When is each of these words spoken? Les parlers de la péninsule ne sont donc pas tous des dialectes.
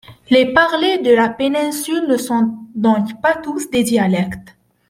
Les 0.31 0.51
parlers 0.51 0.97
de 0.97 1.13
la 1.13 1.29
péninsule 1.29 2.07
ne 2.07 2.17
sont 2.17 2.57
donc 2.73 3.21
pas 3.21 3.35
tous 3.35 3.69
des 3.69 3.83
dialectes. 3.83 4.57